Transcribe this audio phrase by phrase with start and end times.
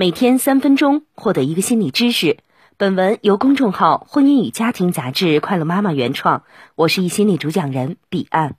[0.00, 2.38] 每天三分钟，获得一个心理知识。
[2.76, 6.44] 本文由公众号《婚姻与家庭杂志》快乐妈妈原创，
[6.76, 8.54] 我是一心理主讲人彼岸。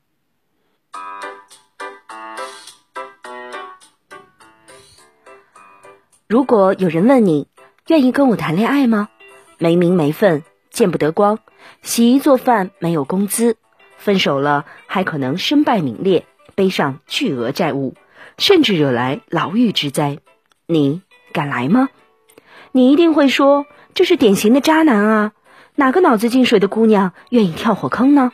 [6.28, 7.48] 如果有人问你，
[7.88, 9.08] 愿意跟我谈恋爱吗？
[9.60, 11.40] 没名没分，见不得光，
[11.82, 13.56] 洗衣做饭没有工资，
[13.96, 16.26] 分手了还可能身败名裂，
[16.56, 17.96] 背上巨额债务，
[18.38, 20.20] 甚至惹来牢狱之灾，
[20.67, 21.02] 你
[21.32, 21.90] 敢来吗？
[22.72, 25.32] 你一定会说这是典型的渣男啊！
[25.76, 28.32] 哪个脑子进水的姑娘愿意跳火坑呢？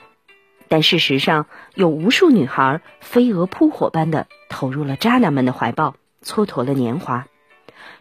[0.67, 1.45] 但事实上，
[1.75, 7.27] 有无数女孩飞蛾扑火般的投入了渣男们的怀抱，蹉跎了年华。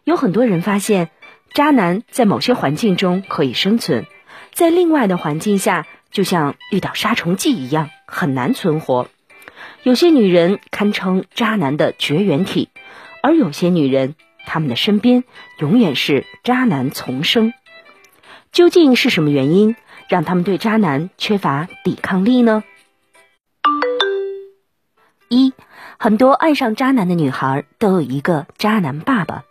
[0.03, 1.11] 有很多人发现，
[1.53, 4.07] 渣男在某些环境中可以生存，
[4.53, 9.09] 在另外的环境下，就像遇到杀虫剂一样很难存活。
[9.83, 12.71] 有些女人堪称渣男的绝缘体，
[13.23, 14.15] 而有些女人，
[14.47, 15.25] 他们的身边
[15.59, 17.53] 永远是渣男丛生。
[18.53, 19.75] 究竟是什么原因
[20.09, 22.63] 让他们对渣男缺乏抵抗力呢？
[25.29, 25.53] 一，
[25.99, 29.43] 很多爱上渣男的女孩都有一个渣男爸爸。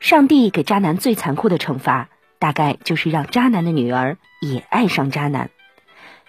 [0.00, 5.50] 上帝给渣男最残酷的惩罚，大概就是让渣男的女儿也爱上渣男。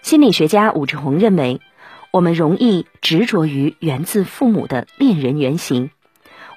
[0.02, 1.60] 心理学家武志红认为，
[2.12, 5.90] 我们容易执着于源自父母的恋人原型，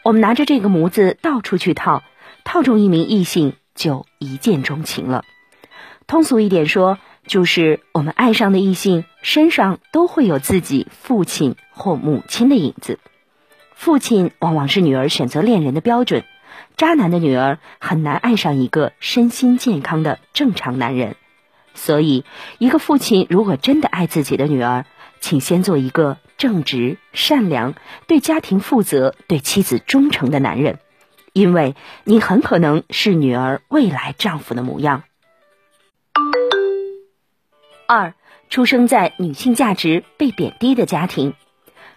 [0.08, 2.02] 我们拿着这个模子到处去套，
[2.42, 5.22] 套中一名异性就一见钟情了。
[6.06, 12.98] 通俗一点说，就是我们爱上的异性身上都会有自己父亲或母亲的影子。
[13.74, 16.24] 父亲往往是女儿选择恋人的标准。
[16.78, 21.16] 渣男的女儿很难爱上一个身心健康的正常男人，
[21.74, 22.24] 所以，
[22.56, 24.86] 一个父亲如果真的爱自己的女儿，
[25.20, 27.74] 请先做一个正直、善良、
[28.06, 30.78] 对家庭负责、对妻子忠诚的男人，
[31.32, 31.74] 因为
[32.04, 35.04] 你很可能是女儿未来丈夫的模样。
[37.86, 38.14] 二，
[38.50, 41.34] 出生在女性价值被贬低的家庭，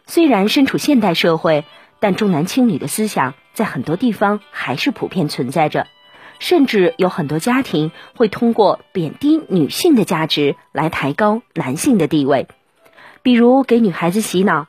[0.06, 1.66] 虽然身处现代社会，
[2.00, 3.34] 但重男轻女的思想。
[3.54, 5.86] 在很多地方还是普遍存在着，
[6.40, 12.48] 甚至有很多家庭会通过贬低女性的价值来抬高男性的地位，
[13.24, 14.68] 比如给女孩子洗脑：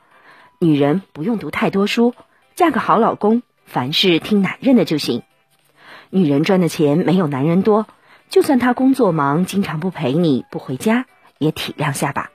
[0.59, 2.13] 女人不用读太多书，
[2.53, 5.21] 嫁个好老公，凡事听男人的就行；
[6.11, 7.87] 女人赚的钱没有男人多，
[8.29, 11.07] 就算他工作忙，经常不陪你不回家，
[11.39, 12.29] 也体谅下吧。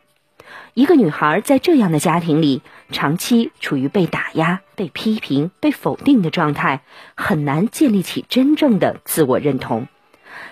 [0.74, 6.82] 一个女孩在这样的家庭里，长期处于被打压、被批评、被否定的状态，
[7.14, 9.86] 很难建立起真正的自我认同。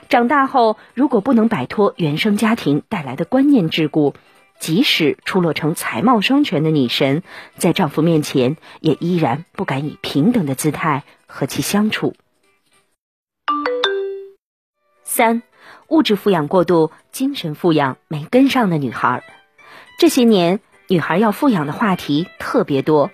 [0.08, 4.14] 长大后，如果不能摆脱原生家庭带来的观念桎梏，
[4.58, 7.22] 即使出落成才貌双全的女神，
[7.56, 12.14] 在丈夫面前也依然不敢以平等的姿态和其相处。
[15.04, 15.42] 三，
[15.88, 19.22] 物质富养过度，精神富养没跟上的女孩。
[19.98, 23.10] 这些年，女孩要富养的话题特别多。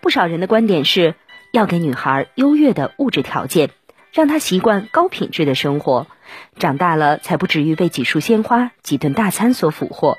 [0.00, 1.14] 不少人的观点是，
[1.52, 3.70] 要给女孩优越的物质条件，
[4.12, 6.06] 让她习惯高品质的生活，
[6.58, 10.18] 长大了才不至于被几束鲜花、几顿大餐所俘获。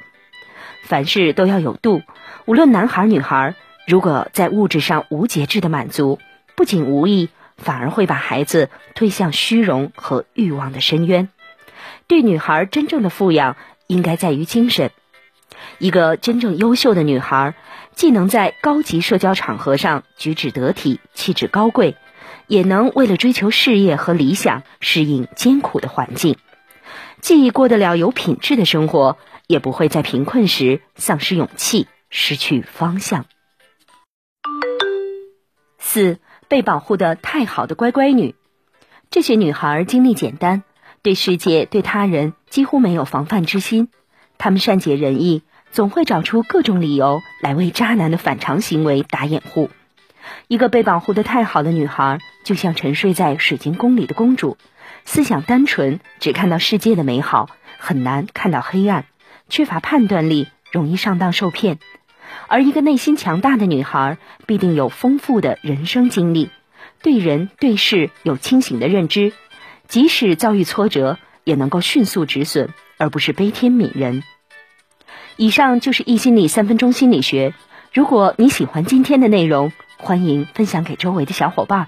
[0.83, 2.01] 凡事都要有度，
[2.45, 3.55] 无论男孩女孩，
[3.87, 6.19] 如果在物质上无节制的满足，
[6.55, 11.29] 不仅无益，反而会把孩子推向虚荣和欲望的深渊。
[12.07, 13.55] 对女孩真正的富养，
[13.87, 14.91] 应该在于精神。
[15.77, 17.53] 一个真正优秀的女孩，
[17.93, 21.95] 既能在高级社交场合上举止得体、气质高贵，
[22.47, 26.37] 也能为了追求事业和理想适应艰苦的环境，
[27.21, 29.17] 既过得了有品质的生活，
[29.49, 33.25] 也不会在贫困时丧失勇气、失去方向。
[35.79, 38.35] 四被保护的太好的乖乖女，
[39.09, 40.61] 这些女孩经历简单，
[41.01, 43.89] 对世界、对他人几乎没有防范之心，
[44.37, 45.41] 她们善解人意。
[45.71, 49.69] 总会找出各种理由来为渣男的反常行为打掩护。
[50.47, 54.57] 一个被保护的太好的女孩，就像沉睡在水晶宫里的公主，
[55.05, 57.49] 思想单纯，只看到世界的美好，
[57.79, 59.05] 很难看到黑暗，
[59.49, 61.79] 缺乏判断力，容易上当受骗。
[62.47, 66.49] 而一个内心强大的女孩，必定有丰富的人生经历，
[67.01, 69.33] 对人对事有清醒的认知，
[69.87, 74.23] 即使遭遇挫折，也能够迅速止损，而不是悲天悯人。
[75.37, 77.53] 以上就是易心理三分钟心理学。
[77.93, 81.87] 如果你喜欢今天的内容，欢迎分享给周围的小伙伴，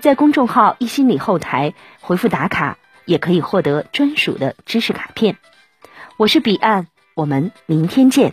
[0.00, 5.36] 在公众号易心理后台回复打卡，也可以获得专属的知识卡片。
[6.18, 8.32] 我是彼岸，我们明天见。